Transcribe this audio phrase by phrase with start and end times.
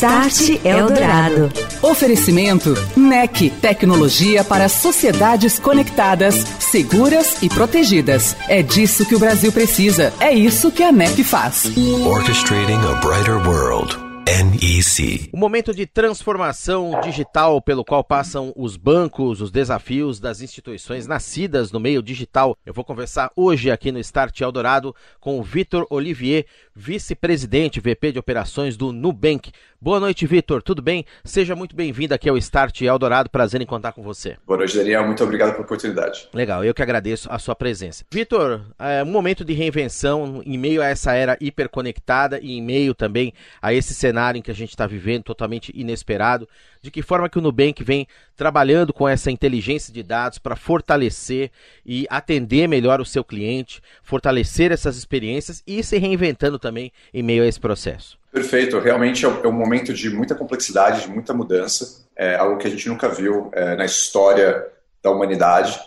[0.00, 1.52] Start Eldorado.
[1.82, 8.34] Oferecimento NEC, tecnologia para sociedades conectadas, seguras e protegidas.
[8.48, 10.10] É disso que o Brasil precisa.
[10.18, 11.70] É isso que a NEC faz.
[12.06, 14.10] Orchestrating a brighter world.
[14.30, 15.28] NEC.
[15.32, 21.72] O momento de transformação digital pelo qual passam os bancos, os desafios das instituições nascidas
[21.72, 22.56] no meio digital.
[22.64, 26.46] Eu vou conversar hoje aqui no Start Eldorado com o Vitor Olivier,
[26.80, 29.52] vice-presidente VP de operações do Nubank.
[29.80, 30.62] Boa noite, Vitor.
[30.62, 31.04] Tudo bem?
[31.24, 33.28] Seja muito bem-vindo aqui ao Start Eldorado.
[33.30, 34.36] Prazer em contar com você.
[34.46, 35.06] Boa noite, Daniel.
[35.06, 36.28] Muito obrigado pela oportunidade.
[36.32, 38.04] Legal, eu que agradeço a sua presença.
[38.10, 42.94] Vitor, é um momento de reinvenção em meio a essa era hiperconectada e em meio
[42.94, 46.48] também a esse cenário cenário em que a gente está vivendo, totalmente inesperado,
[46.82, 51.50] de que forma que o Nubank vem trabalhando com essa inteligência de dados para fortalecer
[51.84, 57.42] e atender melhor o seu cliente, fortalecer essas experiências e se reinventando também em meio
[57.42, 58.18] a esse processo.
[58.32, 62.66] Perfeito, realmente é, é um momento de muita complexidade, de muita mudança, é algo que
[62.66, 64.64] a gente nunca viu é, na história
[65.02, 65.78] da humanidade.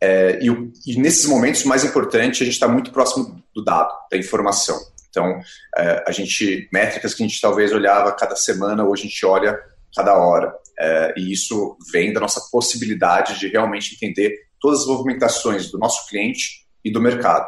[0.00, 0.46] É, e,
[0.86, 4.78] e, nesses momentos, mais importante, a gente está muito próximo do dado, da informação.
[5.10, 5.40] Então,
[5.76, 9.60] é, a gente, métricas que a gente talvez olhava cada semana, hoje a gente olha
[9.94, 10.52] cada hora.
[10.78, 16.08] É, e isso vem da nossa possibilidade de realmente entender todas as movimentações do nosso
[16.08, 17.46] cliente e do mercado.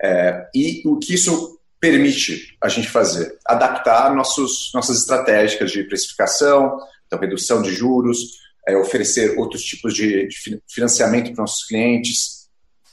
[0.00, 3.38] É, e o que isso permite a gente fazer?
[3.46, 8.18] Adaptar nossos, nossas estratégias de precificação, então redução de juros,
[8.66, 12.48] é, oferecer outros tipos de, de financiamento para nossos clientes,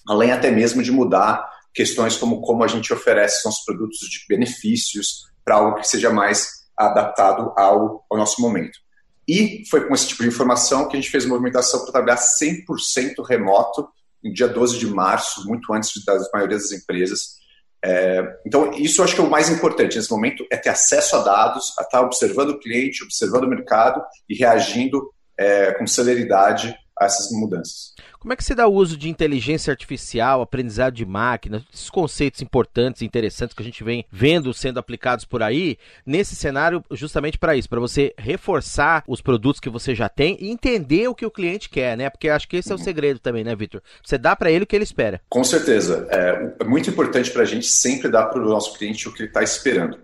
[0.08, 5.25] além até mesmo de mudar questões como como a gente oferece nossos produtos de benefícios
[5.44, 8.80] para algo que seja mais adaptado ao, ao nosso momento.
[9.28, 12.18] E foi com esse tipo de informação que a gente fez uma movimentação para trabalhar
[12.18, 13.88] 100% remoto
[14.24, 17.35] no dia 12 de março, muito antes das maioria das empresas.
[17.84, 21.16] É, então, isso eu acho que é o mais importante nesse momento, é ter acesso
[21.16, 26.75] a dados, a estar observando o cliente, observando o mercado e reagindo é, com celeridade
[27.00, 27.94] a essas mudanças.
[28.25, 32.41] Como é que se dá o uso de inteligência artificial, aprendizado de máquina, esses conceitos
[32.41, 37.38] importantes e interessantes que a gente vem vendo sendo aplicados por aí, nesse cenário, justamente
[37.38, 41.24] para isso, para você reforçar os produtos que você já tem e entender o que
[41.24, 42.09] o cliente quer, né?
[42.09, 43.80] Porque acho que esse é o segredo também, né, Vitor?
[44.03, 45.22] Você dá para ele o que ele espera.
[45.30, 46.08] Com certeza.
[46.09, 49.22] É, é muito importante para a gente sempre dar para o nosso cliente o que
[49.22, 50.00] ele está esperando.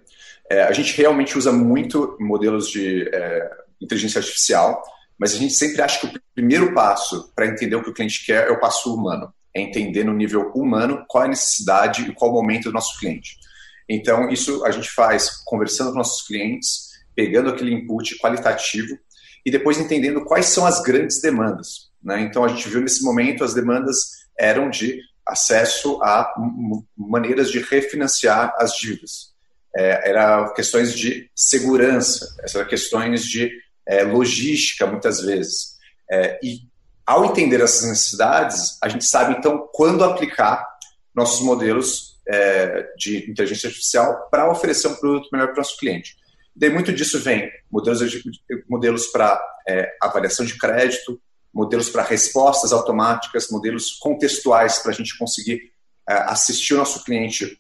[0.48, 4.84] É, a gente realmente usa muito modelos de é, inteligência artificial
[5.20, 8.26] mas a gente sempre acha que o primeiro passo para entender o que o cliente
[8.26, 9.34] quer é o passo humano.
[9.54, 12.98] É entender no nível humano qual é a necessidade e qual o momento do nosso
[13.00, 13.38] cliente.
[13.88, 18.98] Então, isso a gente faz conversando com nossos clientes, pegando aquele input qualitativo
[19.46, 21.92] e depois entendendo quais são as grandes demandas.
[22.02, 22.22] Né?
[22.22, 23.98] Então, a gente viu nesse momento as demandas
[24.40, 26.34] eram de acesso a
[26.98, 29.32] maneiras de refinanciar as dívidas.
[29.76, 33.52] É, era questões de segurança, eram questões de
[33.91, 35.75] é, logística, muitas vezes.
[36.09, 36.62] É, e
[37.06, 40.66] ao entender essas necessidades, a gente sabe, então, quando aplicar
[41.13, 46.16] nossos modelos é, de inteligência artificial para oferecer um produto melhor para o nosso cliente.
[46.56, 48.00] Daí muito disso vem modelos,
[48.69, 51.19] modelos para é, avaliação de crédito,
[51.53, 55.74] modelos para respostas automáticas, modelos contextuais para a gente conseguir
[56.09, 57.59] é, assistir o nosso cliente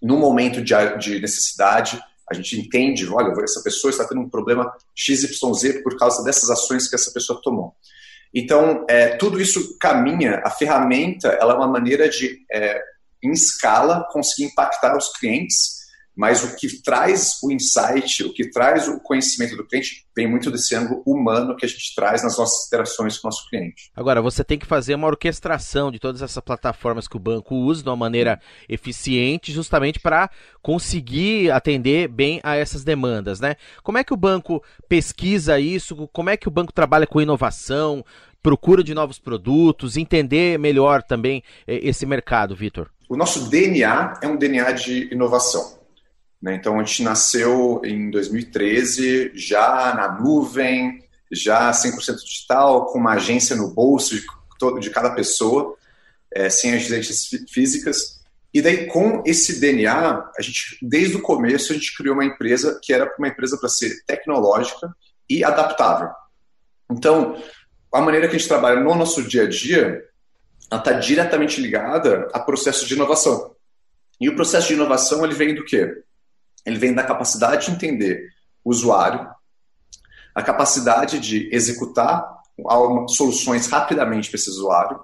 [0.00, 2.00] no momento de, de necessidade,
[2.32, 6.88] a gente entende, olha, essa pessoa está tendo um problema XYZ por causa dessas ações
[6.88, 7.74] que essa pessoa tomou.
[8.34, 12.80] Então, é, tudo isso caminha, a ferramenta ela é uma maneira de, é,
[13.22, 15.81] em escala, conseguir impactar os clientes
[16.16, 20.50] mas o que traz o insight, o que traz o conhecimento do cliente, vem muito
[20.50, 23.90] desse ângulo humano que a gente traz nas nossas interações com o nosso cliente.
[23.96, 27.82] Agora, você tem que fazer uma orquestração de todas essas plataformas que o banco usa
[27.82, 30.30] de uma maneira eficiente, justamente para
[30.60, 33.56] conseguir atender bem a essas demandas, né?
[33.82, 36.08] Como é que o banco pesquisa isso?
[36.12, 38.04] Como é que o banco trabalha com inovação?
[38.42, 42.90] Procura de novos produtos, entender melhor também eh, esse mercado, Vitor?
[43.08, 45.81] O nosso DNA é um DNA de inovação.
[46.42, 46.54] Né?
[46.56, 53.54] Então, a gente nasceu em 2013, já na nuvem, já 100% digital, com uma agência
[53.54, 54.26] no bolso de,
[54.80, 55.76] de cada pessoa,
[56.34, 58.20] é, sem agências físicas.
[58.52, 62.78] E daí, com esse DNA, a gente, desde o começo, a gente criou uma empresa
[62.82, 64.94] que era uma empresa para ser tecnológica
[65.30, 66.10] e adaptável.
[66.90, 67.40] Então,
[67.92, 70.04] a maneira que a gente trabalha no nosso dia a dia,
[70.70, 73.54] está diretamente ligada a processo de inovação.
[74.20, 76.02] E o processo de inovação, ele vem do quê?
[76.64, 78.28] Ele vem da capacidade de entender
[78.64, 79.28] o usuário,
[80.34, 82.24] a capacidade de executar
[83.08, 85.00] soluções rapidamente para esse usuário,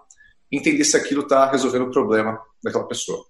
[0.50, 3.24] entender se aquilo está resolvendo o problema daquela pessoa.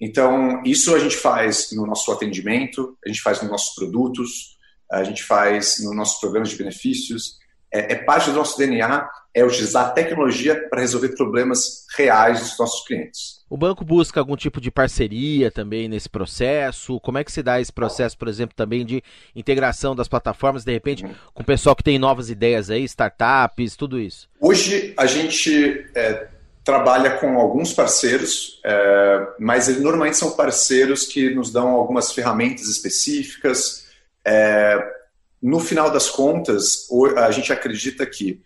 [0.00, 4.58] Então, isso a gente faz no nosso atendimento, a gente faz nos nossos produtos,
[4.90, 7.38] a gente faz nos nossos programas de benefícios.
[7.72, 12.84] É, é parte do nosso DNA é utilizar tecnologia para resolver problemas reais dos nossos
[12.84, 13.40] clientes.
[13.48, 16.98] O banco busca algum tipo de parceria também nesse processo?
[17.00, 19.02] Como é que se dá esse processo, por exemplo, também de
[19.34, 21.14] integração das plataformas, de repente, uhum.
[21.32, 24.28] com o pessoal que tem novas ideias aí, startups, tudo isso?
[24.40, 26.28] Hoje a gente é,
[26.64, 32.66] trabalha com alguns parceiros, é, mas eles normalmente são parceiros que nos dão algumas ferramentas
[32.66, 33.86] específicas.
[34.24, 34.99] É,
[35.42, 38.42] no final das contas, a gente acredita que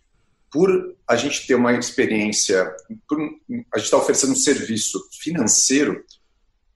[0.50, 2.62] por a gente ter uma experiência,
[3.72, 6.04] a gente está oferecendo um serviço financeiro,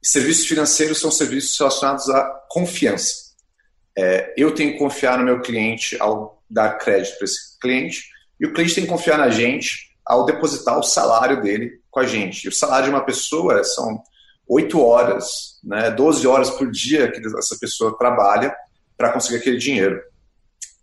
[0.03, 3.29] serviços financeiros são serviços relacionados à confiança.
[3.97, 8.09] É, eu tenho que confiar no meu cliente ao dar crédito para esse cliente,
[8.41, 12.07] e o cliente tem que confiar na gente ao depositar o salário dele com a
[12.07, 12.45] gente.
[12.45, 14.03] E o salário de uma pessoa são
[14.49, 18.55] oito horas, né, 12 horas por dia que essa pessoa trabalha
[18.99, 20.03] para conseguir aquele dinheiro.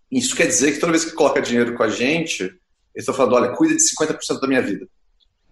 [0.10, 2.60] Isso quer dizer que toda vez que coloca dinheiro com a gente, eles
[2.96, 4.88] estão falando, olha, cuida de 50% da minha vida.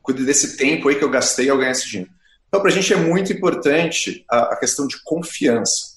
[0.02, 2.12] Cuida desse tempo aí que eu gastei ao ganhar esse dinheiro.
[2.48, 5.94] Então, para a gente é muito importante a, a, questão de confiança.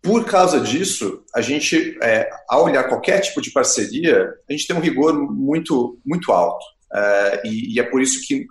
[0.00, 4.76] Por causa disso, a gente, é, ao olhar qualquer tipo de parceria, a gente tem
[4.76, 6.64] um rigor muito, muito alto.
[6.92, 8.46] É, e, e, é por isso que,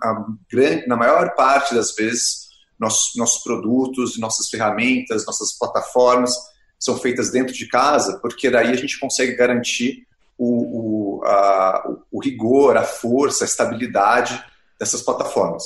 [0.50, 2.48] grande, na maior parte das vezes,
[2.78, 6.34] nossos, nossos produtos, nossas ferramentas, nossas plataformas
[6.80, 10.06] são feitas dentro de casa, porque daí a gente consegue garantir
[10.38, 14.42] o, o, a, o rigor, a força, a estabilidade
[14.78, 15.64] dessas plataformas.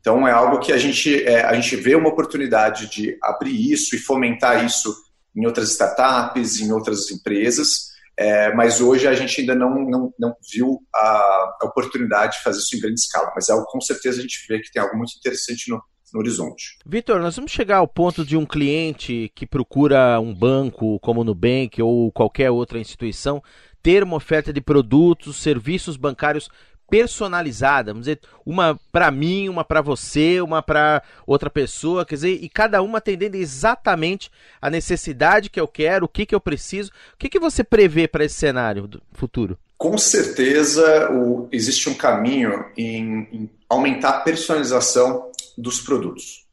[0.00, 3.94] Então é algo que a gente, é, a gente vê uma oportunidade de abrir isso
[3.94, 4.94] e fomentar isso
[5.34, 10.34] em outras startups, em outras empresas, é, mas hoje a gente ainda não, não, não
[10.50, 13.30] viu a, a, oportunidade de fazer isso em grande escala.
[13.34, 15.82] Mas é algo com certeza a gente vê que tem algo muito interessante no,
[16.12, 16.78] no horizonte.
[16.84, 21.24] Vitor, nós vamos chegar ao ponto de um cliente que procura um banco como o
[21.24, 23.42] Nubank ou qualquer outra instituição
[23.82, 26.48] ter uma oferta de produtos, serviços bancários
[26.88, 32.38] personalizada, vamos dizer, uma para mim, uma para você, uma para outra pessoa, quer dizer,
[32.42, 34.30] e cada uma atendendo exatamente
[34.60, 36.90] a necessidade que eu quero, o que, que eu preciso.
[37.14, 39.58] O que, que você prevê para esse cenário do futuro?
[39.76, 46.46] Com certeza o, existe um caminho em, em aumentar a personalização dos produtos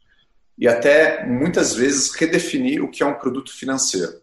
[0.58, 4.22] e até muitas vezes redefinir o que é um produto financeiro.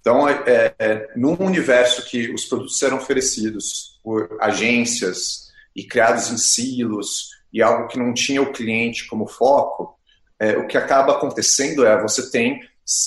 [0.00, 6.30] Então, é, é, é, num universo que os produtos eram oferecidos por agências e criados
[6.30, 9.98] em silos e algo que não tinha o cliente como foco,
[10.38, 12.60] é, o que acaba acontecendo é você tem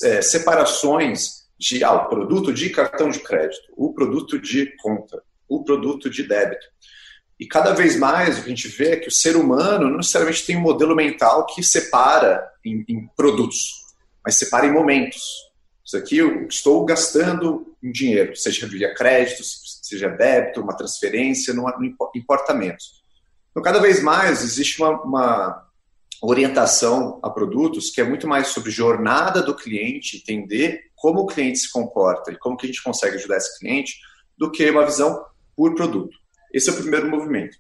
[0.04, 5.63] é, separações de ah, o produto de cartão de crédito, o produto de conta, o
[5.63, 6.66] produto de débito.
[7.44, 9.98] E cada vez mais o que a gente vê é que o ser humano não
[9.98, 13.84] necessariamente tem um modelo mental que separa em, em produtos,
[14.24, 15.22] mas separa em momentos.
[15.84, 21.66] Isso aqui eu estou gastando um dinheiro, seja via crédito, seja débito, uma transferência, não,
[22.16, 23.04] importa menos.
[23.51, 25.68] Então, cada vez mais existe uma, uma
[26.22, 31.60] orientação a produtos que é muito mais sobre jornada do cliente, entender como o cliente
[31.60, 33.97] se comporta e como que a gente consegue ajudar esse cliente,
[34.38, 35.26] do que uma visão
[35.57, 36.22] por produto.
[36.54, 37.57] Esse é o primeiro movimento.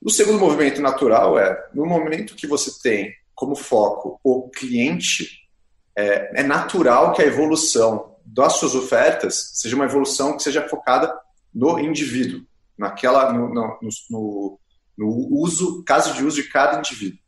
[0.00, 5.48] O segundo movimento natural é, no momento que você tem como foco o cliente
[5.96, 11.12] é, é natural que a evolução das suas ofertas seja uma evolução que seja focada
[11.52, 12.42] no indivíduo,
[12.78, 14.60] naquela, no, no, no,
[14.96, 15.08] no
[15.42, 17.18] uso, caso de uso de cada indivíduo.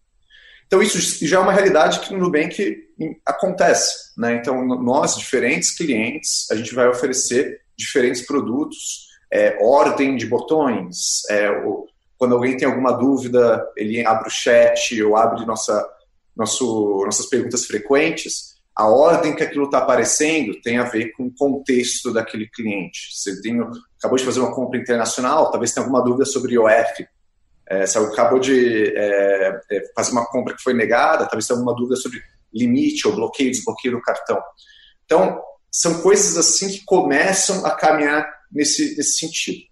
[0.66, 2.88] Então, isso já é uma realidade que no Nubank
[3.26, 4.12] acontece.
[4.16, 4.36] Né?
[4.36, 11.22] Então, nós, diferentes clientes, a gente vai oferecer diferentes produtos, é, ordem de botões.
[11.30, 11.86] É, o,
[12.18, 15.88] quando alguém tem alguma dúvida, ele abre o chat ou abre nossa,
[16.36, 21.34] nosso, nossas perguntas frequentes a ordem que aquilo está aparecendo tem a ver com o
[21.34, 23.10] contexto daquele cliente.
[23.12, 23.60] Você tem,
[23.98, 27.06] acabou de fazer uma compra internacional, talvez tenha alguma dúvida sobre IOF.
[27.68, 31.76] É, se acabou de é, é, fazer uma compra que foi negada, talvez tenha alguma
[31.76, 32.20] dúvida sobre
[32.52, 34.40] limite ou bloqueio, desbloqueio do cartão.
[35.04, 39.62] Então, são coisas assim que começam a caminhar nesse, nesse sentido.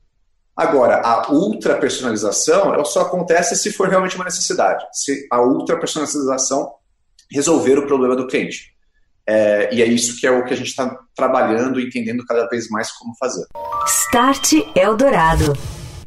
[0.57, 5.79] Agora, a ultra personalização ela só acontece se for realmente uma necessidade, se a ultra
[5.79, 6.73] personalização
[7.31, 8.75] resolver o problema do cliente.
[9.27, 12.47] É, e é isso que é o que a gente está trabalhando e entendendo cada
[12.49, 13.47] vez mais como fazer.
[13.87, 15.53] Start Eldorado.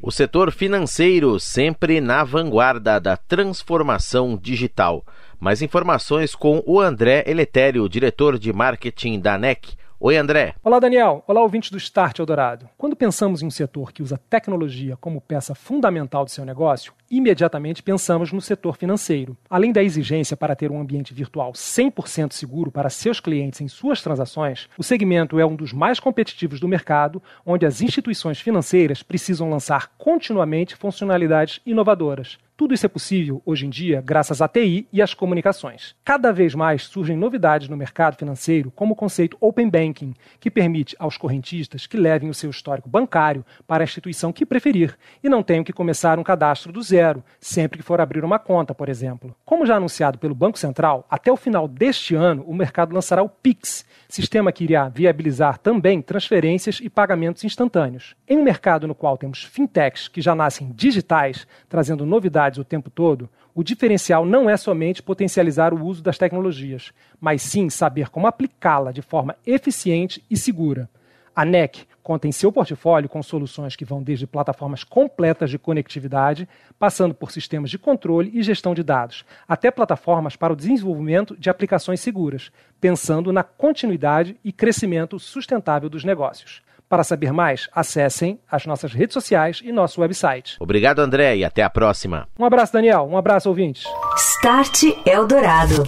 [0.01, 5.05] O setor financeiro sempre na vanguarda da transformação digital.
[5.39, 9.77] Mais informações com o André Eletério, diretor de marketing da NEC.
[10.05, 10.53] Oi, André.
[10.61, 11.23] Olá, Daniel.
[11.25, 12.67] Olá, ouvintes do Start Eldorado.
[12.77, 17.81] Quando pensamos em um setor que usa tecnologia como peça fundamental do seu negócio, imediatamente
[17.81, 19.37] pensamos no setor financeiro.
[19.49, 24.01] Além da exigência para ter um ambiente virtual 100% seguro para seus clientes em suas
[24.01, 29.49] transações, o segmento é um dos mais competitivos do mercado, onde as instituições financeiras precisam
[29.49, 32.37] lançar continuamente funcionalidades inovadoras.
[32.55, 35.95] Tudo isso é possível hoje em dia graças à TI e às comunicações.
[36.05, 40.95] Cada vez mais surgem novidades no mercado financeiro, como o conceito Open Banking, que permite
[40.99, 45.41] aos correntistas que levem o seu histórico bancário para a instituição que preferir e não
[45.41, 49.35] tenham que começar um cadastro do zero sempre que for abrir uma conta, por exemplo.
[49.43, 53.29] Como já anunciado pelo Banco Central, até o final deste ano o mercado lançará o
[53.29, 58.15] Pix, sistema que irá viabilizar também transferências e pagamentos instantâneos.
[58.27, 62.89] Em um mercado no qual temos fintechs que já nascem digitais, trazendo novidades o tempo
[62.89, 68.27] todo, o diferencial não é somente potencializar o uso das tecnologias, mas sim saber como
[68.27, 70.89] aplicá-la de forma eficiente e segura.
[71.35, 76.47] A NEC conta em seu portfólio com soluções que vão desde plataformas completas de conectividade,
[76.77, 81.49] passando por sistemas de controle e gestão de dados, até plataformas para o desenvolvimento de
[81.49, 86.61] aplicações seguras, pensando na continuidade e crescimento sustentável dos negócios.
[86.93, 90.57] Para saber mais, acessem as nossas redes sociais e nosso website.
[90.59, 92.27] Obrigado, André, e até a próxima.
[92.37, 93.09] Um abraço, Daniel.
[93.09, 93.83] Um abraço, ouvintes.
[94.15, 95.81] Start Eldorado.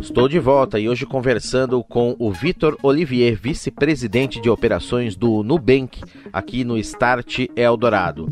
[0.00, 6.00] Estou de volta e hoje conversando com o Vitor Olivier, vice-presidente de operações do Nubank,
[6.32, 8.28] aqui no Start Eldorado.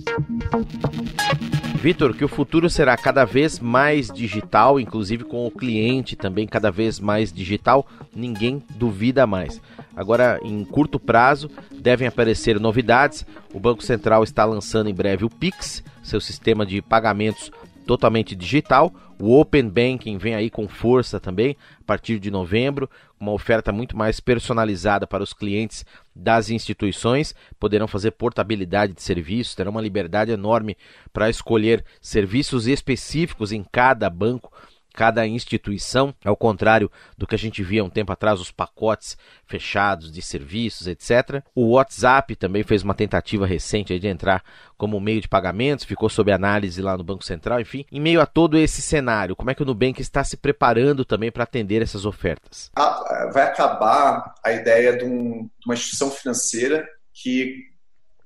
[1.85, 6.71] Vitor, que o futuro será cada vez mais digital, inclusive com o cliente também cada
[6.71, 7.87] vez mais digital,
[8.17, 9.61] ninguém duvida mais.
[9.95, 13.27] Agora, em curto prazo, devem aparecer novidades.
[13.53, 17.53] O Banco Central está lançando em breve o Pix, seu sistema de pagamentos
[17.87, 18.91] totalmente digital.
[19.21, 23.97] O Open Banking vem aí com força também a partir de novembro, uma oferta muito
[23.97, 30.33] mais personalizada para os clientes das instituições, poderão fazer portabilidade de serviços, terão uma liberdade
[30.33, 30.77] enorme
[31.13, 34.53] para escolher serviços específicos em cada banco
[34.95, 40.11] cada instituição, ao contrário do que a gente via um tempo atrás, os pacotes fechados
[40.11, 41.43] de serviços, etc.
[41.55, 44.43] O WhatsApp também fez uma tentativa recente de entrar
[44.77, 47.85] como meio de pagamentos, ficou sob análise lá no Banco Central, enfim.
[47.91, 51.31] Em meio a todo esse cenário, como é que o Nubank está se preparando também
[51.31, 52.71] para atender essas ofertas?
[52.77, 57.65] Ah, vai acabar a ideia de, um, uma instituição financeira que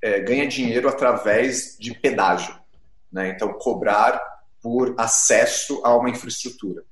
[0.02, 2.54] é, ganha dinheiro através de pedágio.
[3.10, 3.30] Né?
[3.30, 4.20] Então, cobrar
[4.68, 6.84] por acesso a uma infraestrutura.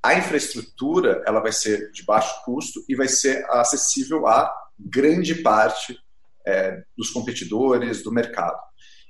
[0.00, 5.98] A infraestrutura ela vai ser de baixo custo e vai ser acessível a grande parte
[6.46, 8.56] é, dos competidores do mercado.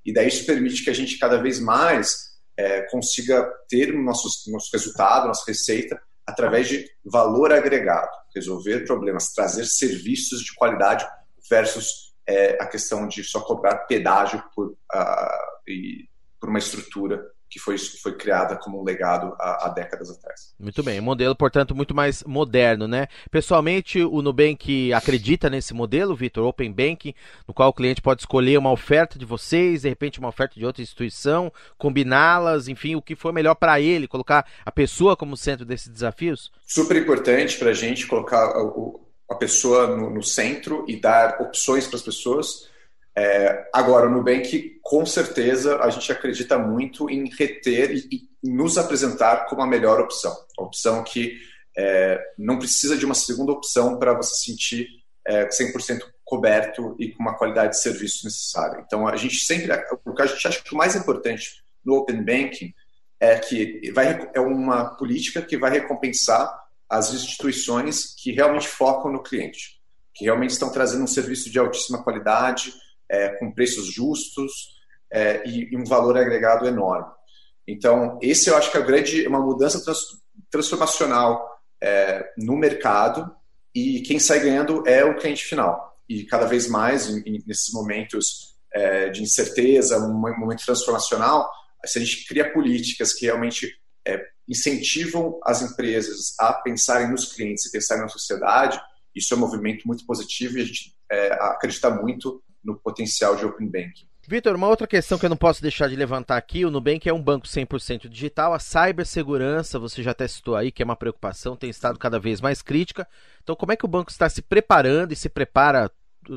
[0.07, 4.27] E daí isso permite que a gente cada vez mais é, consiga ter o nosso,
[4.73, 11.07] resultado, nossa receita, através de valor agregado, resolver problemas, trazer serviços de qualidade
[11.51, 15.69] versus é, a questão de só cobrar pedágio por, uh,
[16.41, 20.53] por uma estrutura que foi, foi criada como um legado há, há, décadas atrás.
[20.59, 23.07] Muito bem, modelo, portanto, muito mais moderno, né?
[23.31, 27.15] Pessoalmente, o Nubank acredita nesse modelo, Vitor, Open Banking,
[27.47, 30.67] no qual o cliente pode escolher uma oferta de vocês, de repente uma oferta de
[30.67, 35.65] outra instituição, combiná-las, enfim, o que for melhor para ele, colocar a pessoa como centro
[35.65, 36.51] desses desafios?
[36.67, 38.53] Super importante para a gente colocar
[39.31, 42.69] a pessoa no, no centro e dar opções para as pessoas
[43.17, 48.77] é, agora, o Nubank, com certeza, a gente acredita muito em reter e, e nos
[48.77, 50.37] apresentar como a melhor opção.
[50.59, 51.39] A opção que
[51.77, 54.89] é, não precisa de uma segunda opção para você sentir
[55.27, 58.83] é, 100% coberto e com uma qualidade de serviço necessária.
[58.85, 59.71] Então, a gente sempre,
[60.05, 62.75] o que a gente acha que o mais importante no Open Banking
[63.21, 69.23] é que vai, é uma política que vai recompensar as instituições que realmente focam no
[69.23, 69.81] cliente,
[70.15, 72.73] que realmente estão trazendo um serviço de altíssima qualidade,
[73.15, 74.53] é, com preços justos
[75.13, 77.07] é, e, e, um valor agregado enorme.
[77.67, 80.01] Então, esse eu acho que é grande, uma mudança trans,
[80.51, 81.49] transformacional
[81.81, 83.31] é, no mercado
[83.75, 85.97] e quem sai ganhando é o cliente final.
[86.09, 91.49] E cada vez mais, em, em, nesses momentos é, de incerteza, um momento transformacional,
[91.87, 93.73] se a gente cria políticas que realmente
[94.07, 98.81] é, incentivam as empresas a pensarem nos clientes e pensarem na sociedade,
[99.15, 103.45] isso é um movimento muito positivo e a gente é, acredita muito no potencial de
[103.45, 104.07] Open Banking.
[104.27, 107.13] Vitor, uma outra questão que eu não posso deixar de levantar aqui, o Nubank é
[107.13, 111.69] um banco 100% digital, a cibersegurança, você já testou aí, que é uma preocupação, tem
[111.69, 113.07] estado cada vez mais crítica.
[113.43, 115.91] Então, como é que o banco está se preparando e se prepara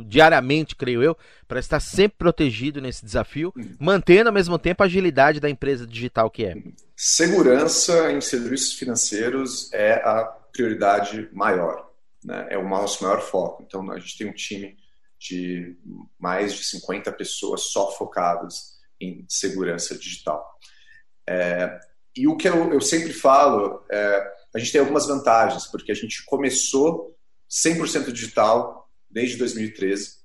[0.05, 1.17] diariamente, creio eu,
[1.47, 6.29] para estar sempre protegido nesse desafio, mantendo ao mesmo tempo a agilidade da empresa digital
[6.29, 6.55] que é?
[6.93, 11.89] Segurança em serviços financeiros é a prioridade maior,
[12.21, 12.47] né?
[12.49, 13.63] é o nosso maior foco.
[13.65, 14.75] Então, a gente tem um time
[15.19, 15.75] de
[16.19, 20.45] mais de 50 pessoas só focadas em segurança digital.
[21.27, 21.79] É,
[22.15, 25.95] e o que eu, eu sempre falo, é, a gente tem algumas vantagens, porque a
[25.95, 27.15] gente começou
[27.49, 30.17] 100% digital desde 2013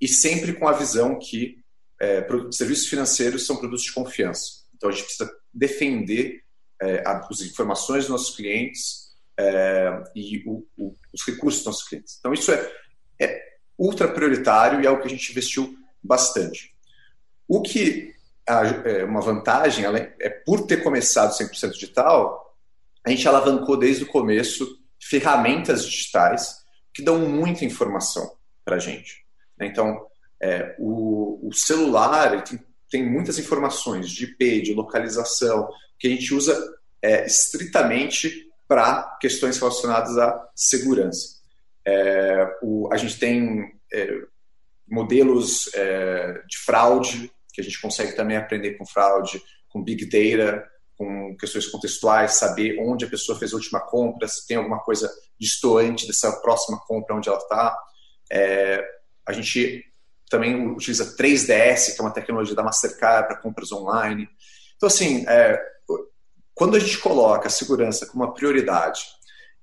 [0.00, 1.58] e sempre com a visão que
[2.00, 4.64] é, serviços financeiros são produtos de confiança.
[4.74, 6.42] Então a gente precisa defender
[6.80, 12.16] é, as informações dos nossos clientes é, e o, o, os recursos dos nossos clientes.
[12.18, 12.72] Então isso é,
[13.20, 13.49] é
[13.80, 16.74] ultra prioritário e é o que a gente investiu bastante.
[17.48, 18.14] O que
[18.46, 19.86] é uma vantagem
[20.18, 22.54] é por ter começado 100% digital,
[23.04, 26.60] a gente alavancou desde o começo ferramentas digitais
[26.92, 29.24] que dão muita informação para a gente.
[29.58, 29.66] Né?
[29.66, 30.06] Então,
[30.42, 32.60] é, o, o, celular tem,
[32.90, 36.54] tem, muitas informações de IP, de localização, que a gente usa
[37.00, 41.39] é, estritamente para questões relacionadas à segurança.
[41.90, 44.22] É, o, a gente tem é,
[44.88, 50.64] modelos é, de fraude, que a gente consegue também aprender com fraude, com big data,
[50.96, 55.10] com questões contextuais, saber onde a pessoa fez a última compra, se tem alguma coisa
[55.38, 57.76] distoante dessa próxima compra, onde ela está.
[58.30, 58.84] É,
[59.26, 59.84] a gente
[60.28, 64.28] também utiliza 3DS, que é uma tecnologia da Mastercard para compras online.
[64.76, 65.60] Então, assim, é,
[66.54, 69.00] quando a gente coloca a segurança como uma prioridade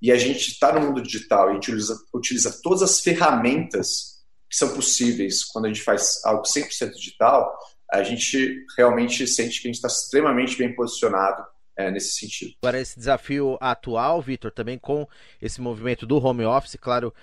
[0.01, 4.17] e a gente está no mundo digital e a gente utiliza, utiliza todas as ferramentas
[4.49, 7.57] que são possíveis quando a gente faz algo 100% digital,
[7.91, 11.43] a gente realmente sente que a gente está extremamente bem posicionado
[11.77, 12.53] é, nesse sentido.
[12.61, 15.07] Agora, esse desafio atual, Vitor, também com
[15.41, 17.13] esse movimento do home office, claro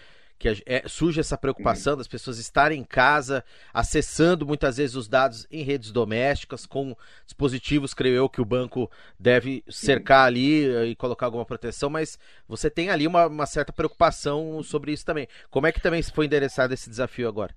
[0.45, 1.99] que é, surge essa preocupação uhum.
[1.99, 7.95] das pessoas estarem em casa, acessando muitas vezes os dados em redes domésticas, com dispositivos,
[7.95, 10.27] creio eu, que o banco deve cercar uhum.
[10.27, 14.93] ali eh, e colocar alguma proteção, mas você tem ali uma, uma certa preocupação sobre
[14.93, 15.27] isso também.
[15.51, 17.55] Como é que também foi endereçado esse desafio agora?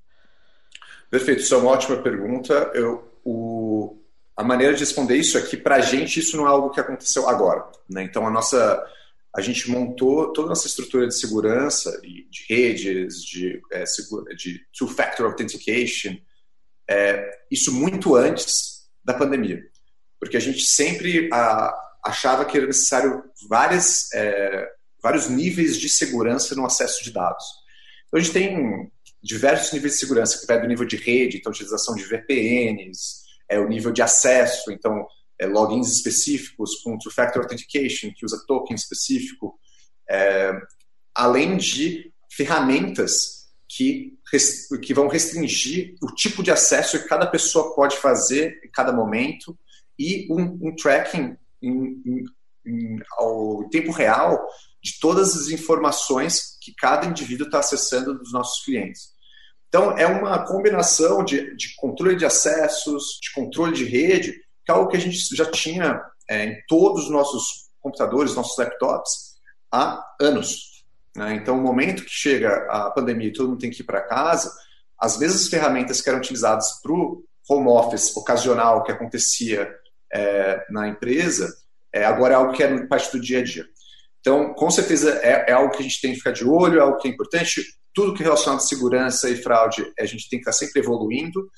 [1.09, 2.71] Perfeito, isso é uma ótima pergunta.
[2.73, 3.97] Eu, o,
[4.35, 6.79] a maneira de responder isso é que, para a gente, isso não é algo que
[6.79, 7.65] aconteceu agora.
[7.89, 8.03] Né?
[8.03, 8.81] Então, a nossa,
[9.37, 13.83] a gente montou toda nossa estrutura de segurança, de redes, de, é,
[14.35, 16.17] de two-factor authentication,
[16.89, 19.61] é, isso muito antes da pandemia.
[20.19, 21.71] Porque a gente sempre a,
[22.03, 24.67] achava que era necessário várias, é,
[25.03, 27.45] vários níveis de segurança no acesso de dados.
[28.07, 31.51] Então, a gente tem diversos níveis de segurança, que vai do nível de rede, então
[31.51, 35.07] utilização de VPNs, é o nível de acesso, então
[35.39, 39.59] é, logins específicos com two-factor authentication, que usa token específico,
[40.09, 40.51] é,
[41.13, 44.17] além de ferramentas que,
[44.81, 49.57] que vão restringir o tipo de acesso que cada pessoa pode fazer em cada momento
[49.99, 52.23] e um, um tracking em, em,
[52.65, 54.47] em, ao tempo real
[54.81, 59.15] de todas as informações que cada indivíduo está acessando dos nossos clientes.
[59.67, 64.75] Então, é uma combinação de, de, controle de acessos, de controle de rede, que é
[64.75, 69.37] algo que a gente já tinha é, em todos os nossos computadores, nossos laptops,
[69.71, 70.83] há anos.
[71.15, 71.35] Né?
[71.35, 74.51] Então, o momento que chega a pandemia e todo mundo tem que ir para casa,
[74.99, 79.73] as mesmas ferramentas que eram utilizadas para o home office ocasional que acontecia
[80.11, 81.47] é, na empresa,
[81.93, 83.65] é, agora é algo que é parte do dia a dia.
[84.19, 86.81] Então, com certeza, é, é, algo que a gente tem que ficar de olho, é
[86.81, 87.63] algo que é importante.
[87.93, 91.49] Tudo que é relacionado a segurança e fraude, a gente tem que estar sempre evoluindo,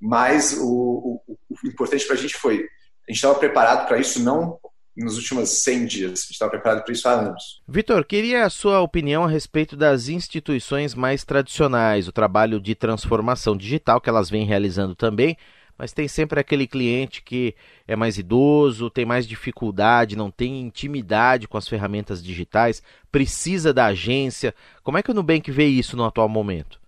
[0.00, 4.58] mas o, o importante para a gente foi, a gente estava preparado para isso não
[4.96, 7.60] nos últimos 100 dias, a gente estava preparado para isso há anos.
[7.66, 13.56] Vitor, queria a sua opinião a respeito das instituições mais tradicionais, o trabalho de transformação
[13.56, 15.36] digital que elas vêm realizando também,
[15.76, 17.54] mas tem sempre aquele cliente que
[17.88, 23.86] é mais idoso, tem mais dificuldade, não tem intimidade com as ferramentas digitais, precisa da
[23.86, 24.54] agência.
[24.84, 26.80] Como é que o Nubank vê isso no atual momento?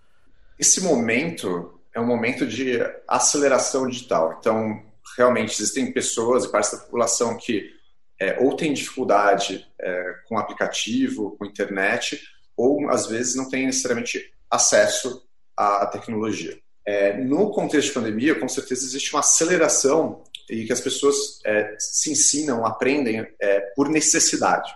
[0.56, 2.78] Esse momento é um momento de
[3.08, 4.36] aceleração digital.
[4.38, 4.82] Então,
[5.16, 7.74] realmente, existem pessoas e partes da população que
[8.20, 12.20] é, ou tem dificuldade é, com aplicativo, com internet,
[12.54, 15.22] ou às vezes não tem necessariamente acesso
[15.56, 16.58] à tecnologia.
[16.86, 21.76] É, no contexto de pandemia, com certeza existe uma aceleração e que as pessoas é,
[21.78, 24.70] se ensinam, aprendem é, por necessidade.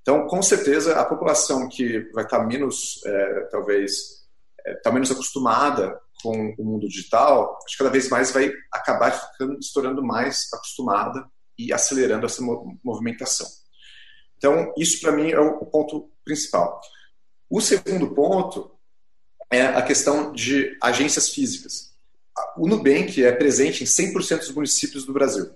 [0.00, 4.26] Então, com certeza, a população que vai estar menos, é, talvez,
[4.66, 9.62] está menos acostumada com o mundo digital, acho que cada vez mais vai acabar ficando,
[9.62, 11.26] se tornando mais acostumada
[11.58, 12.42] e acelerando essa
[12.84, 13.46] movimentação.
[14.36, 16.80] Então, isso para mim é o ponto principal.
[17.50, 18.70] O segundo ponto
[19.50, 21.92] é a questão de agências físicas.
[22.56, 25.50] O Nubank é presente em 100% dos municípios do Brasil.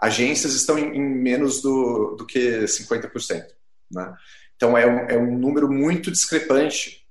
[0.00, 3.46] Agências estão em, em menos do, do que 50%.
[3.90, 4.14] Né?
[4.56, 7.05] Então, é um, é um número muito discrepante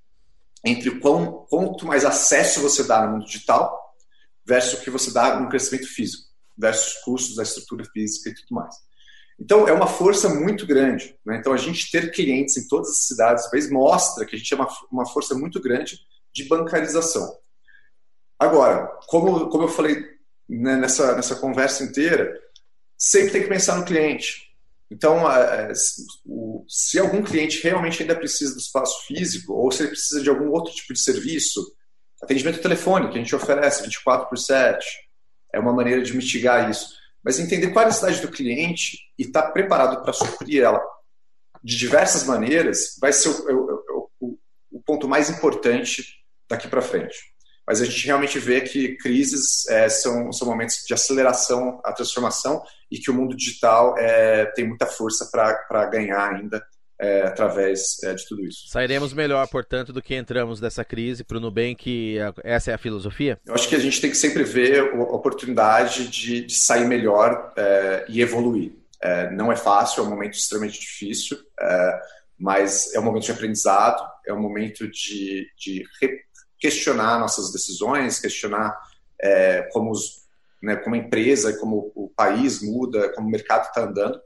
[0.65, 3.93] entre quão, quanto mais acesso você dá no mundo digital
[4.45, 6.23] versus o que você dá no crescimento físico,
[6.57, 8.75] versus os custos da estrutura física e tudo mais.
[9.39, 11.17] Então, é uma força muito grande.
[11.25, 11.37] Né?
[11.37, 14.53] Então, a gente ter clientes em todas as cidades do país mostra que a gente
[14.53, 15.99] é uma, uma força muito grande
[16.33, 17.37] de bancarização.
[18.39, 20.03] Agora, como, como eu falei
[20.47, 22.33] né, nessa, nessa conversa inteira,
[22.97, 24.44] sempre tem que pensar no cliente.
[24.95, 25.23] Então,
[26.67, 30.49] se algum cliente realmente ainda precisa do espaço físico, ou se ele precisa de algum
[30.49, 31.61] outro tipo de serviço,
[32.23, 34.85] atendimento telefônico que a gente oferece 24 por 7,
[35.53, 39.23] é uma maneira de mitigar isso mas entender qual é a necessidade do cliente e
[39.23, 40.79] estar tá preparado para suprir ela
[41.63, 44.37] de diversas maneiras vai ser o, o, o,
[44.73, 46.03] o ponto mais importante
[46.47, 47.17] daqui para frente.
[47.67, 52.61] Mas a gente realmente vê que crises é, são, são momentos de aceleração à transformação
[52.91, 56.63] e que o mundo digital é, tem muita força para ganhar ainda
[56.99, 58.69] é, através é, de tudo isso.
[58.69, 62.17] Sairemos melhor, portanto, do que entramos dessa crise para o Nubank.
[62.43, 63.39] Essa é a filosofia?
[63.45, 67.53] Eu acho que a gente tem que sempre ver a oportunidade de, de sair melhor
[67.57, 68.73] é, e evoluir.
[69.01, 71.99] É, não é fácil, é um momento extremamente difícil, é,
[72.39, 75.83] mas é um momento de aprendizado, é um momento de, de
[76.65, 78.75] questionar nossas decisões, questionar
[79.21, 80.23] é, como, os,
[80.63, 84.19] né, como a empresa, como o país muda, como o mercado está andando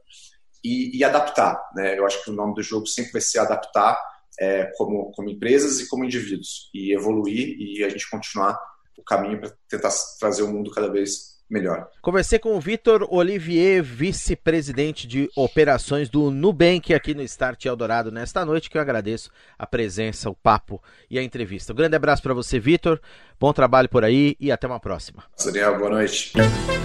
[0.64, 1.62] e, e, adaptar.
[1.76, 2.00] Né?
[2.00, 4.00] Eu acho que o nome do jogo sempre vai ser adaptar
[4.40, 8.58] é, como, como empresas e como indivíduos, e evoluir e a gente continuar
[8.98, 11.88] o caminho para tentar trazer o mundo cada vez melhor.
[12.02, 18.46] Conversei com o Vitor Olivier, vice-presidente de operações do Nubank aqui no Start Eldorado nesta
[18.46, 21.74] noite, que eu agradeço a presença, o papo e a entrevista.
[21.74, 23.00] Um grande abraço para você, Vitor.
[23.40, 25.24] Bom trabalho por aí e até uma próxima.
[25.44, 26.34] Daniel, boa noite.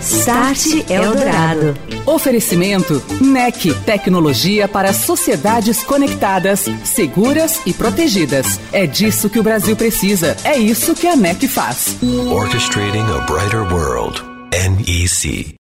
[0.00, 1.74] Start Eldorado.
[2.07, 8.61] Oferecimento NEC, tecnologia para sociedades conectadas, seguras e protegidas.
[8.72, 10.37] É disso que o Brasil precisa.
[10.44, 11.98] É isso que a NEC faz.
[12.31, 14.34] Orchestrating a brighter world.
[14.54, 15.56] NEC.